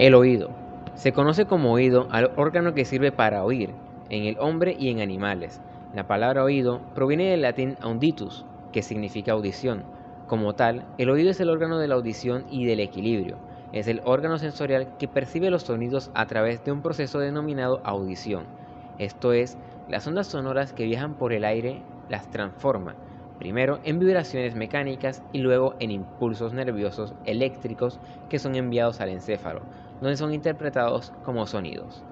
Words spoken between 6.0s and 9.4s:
palabra oído proviene del latín auditus, que significa